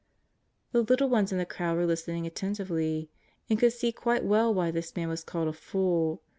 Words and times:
"The 0.71 0.81
little 0.81 1.09
ones 1.09 1.31
in 1.31 1.37
the 1.37 1.45
crowd 1.45 1.77
were 1.77 1.85
listening 1.85 2.25
attentively, 2.25 3.11
and 3.51 3.59
could 3.59 3.71
see 3.71 3.91
quite 3.91 4.25
well 4.25 4.51
why 4.51 4.71
this 4.71 4.95
man 4.95 5.09
was 5.09 5.23
called 5.23 5.47
a 5.49 5.53
fool. 5.53 6.23